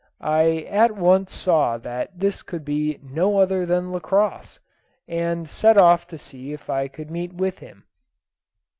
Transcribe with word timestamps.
I 0.33 0.61
at 0.67 0.95
once 0.97 1.31
saw 1.31 1.77
that 1.77 2.17
this 2.19 2.41
could 2.41 2.65
be 2.65 2.97
no 3.03 3.37
other 3.37 3.67
than 3.67 3.91
Lacosse, 3.91 4.59
and 5.07 5.47
set 5.47 5.77
off 5.77 6.07
to 6.07 6.17
see 6.17 6.53
if 6.53 6.71
I 6.71 6.87
could 6.87 7.11
meet 7.11 7.33
with 7.35 7.59
him. 7.59 7.83